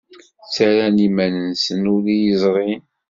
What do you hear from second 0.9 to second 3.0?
iman-nsen ur iyi-ẓrin.